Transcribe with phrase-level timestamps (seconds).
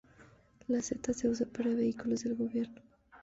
[0.67, 2.81] La Z se usa para vehículos del gobierno.